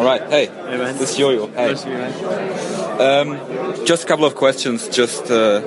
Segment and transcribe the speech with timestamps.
[0.00, 0.22] All right.
[0.30, 0.46] Hey.
[0.46, 0.96] Hey, man.
[0.96, 1.46] This is Yo-Yo.
[1.48, 1.72] Hey.
[1.72, 3.28] Nice to meet you, man.
[3.28, 5.60] Um, just a couple of questions, just uh,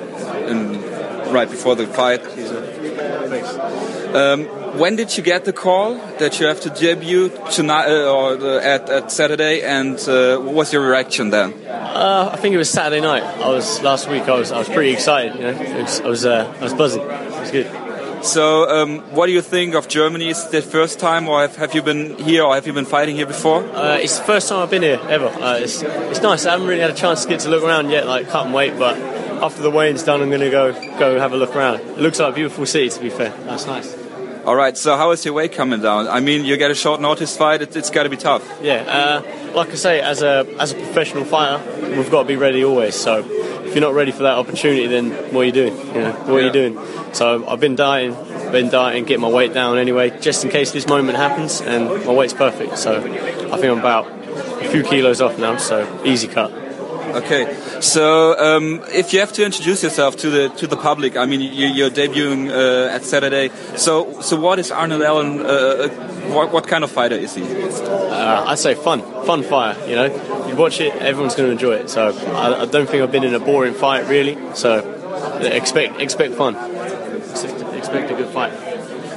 [0.48, 0.82] in,
[1.32, 2.20] right before the fight.
[4.12, 8.32] Um, when did you get the call that you have to debut tonight uh, or
[8.32, 11.54] uh, at, at Saturday, and uh, what was your reaction then?
[11.68, 13.22] Uh, I think it was Saturday night.
[13.22, 14.24] I was last week.
[14.24, 15.36] I was I was pretty excited.
[15.36, 17.02] You know, it was, I was uh, I was buzzing.
[17.02, 17.83] It was good.
[18.24, 20.30] So, um, what do you think of Germany?
[20.30, 22.86] Is it the first time, or have, have you been here, or have you been
[22.86, 23.62] fighting here before?
[23.62, 25.26] Uh, it's the first time I've been here ever.
[25.26, 26.46] Uh, it's it's nice.
[26.46, 28.54] I haven't really had a chance to get to look around yet, like cut and
[28.54, 28.78] wait.
[28.78, 31.80] But after the weigh-in's done, I'm going to go go have a look around.
[31.80, 32.88] It looks like a beautiful city.
[32.88, 33.94] To be fair, that's nice.
[34.46, 34.76] All right.
[34.76, 36.08] So, how is your weight coming down?
[36.08, 37.60] I mean, you get a short notice fight.
[37.60, 38.42] It, it's got to be tough.
[38.62, 41.62] Yeah, uh, like I say, as a as a professional fighter,
[41.94, 42.94] we've got to be ready always.
[42.94, 43.22] So
[43.74, 45.76] if you're not ready for that opportunity, then what are you doing?
[45.76, 46.78] You know, what are you doing?
[47.12, 48.14] So I've been dieting,
[48.52, 52.12] been dieting, get my weight down anyway, just in case this moment happens, and my
[52.12, 52.78] weight's perfect.
[52.78, 54.06] So I think I'm about
[54.62, 56.52] a few kilos off now, so easy cut.
[56.52, 61.26] Okay, so um, if you have to introduce yourself to the to the public, I
[61.26, 63.50] mean, you, you're debuting uh, at Saturday.
[63.76, 65.40] So, so what is Arnold Allen?
[65.40, 65.88] Uh, uh,
[66.32, 67.42] what, what kind of fighter is he?
[67.42, 69.76] Uh, I'd say fun, fun fire.
[69.88, 71.90] You know, you watch it, everyone's going to enjoy it.
[71.90, 74.36] So I, I don't think I've been in a boring fight really.
[74.54, 74.78] So
[75.42, 76.54] expect expect fun,
[77.74, 78.52] expect a good fight.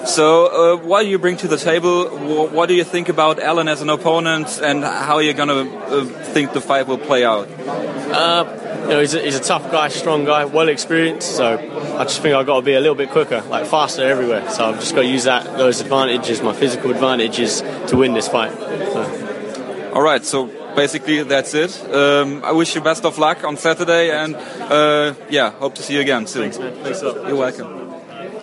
[0.07, 2.07] So, uh, what do you bring to the table?
[2.07, 6.05] Wh- What do you think about Alan as an opponent, and how you're gonna uh,
[6.33, 7.49] think the fight will play out?
[7.49, 8.45] Uh,
[8.83, 11.35] you know, he's a, he's a tough guy, strong guy, well experienced.
[11.35, 11.57] So
[11.99, 14.49] I just think I've got to be a little bit quicker, like faster everywhere.
[14.49, 18.29] So I've just got to use that those advantages, my physical advantages, to win this
[18.29, 18.53] fight.
[18.53, 20.47] So, All right, so
[20.77, 21.73] basically that's it.
[21.93, 25.95] Um, I wish you best of luck on Saturday, and uh, yeah, hope to see
[25.95, 26.43] you again soon.
[26.43, 26.83] thanks, man.
[26.83, 27.27] Thanks a lot.
[27.27, 27.86] You're welcome.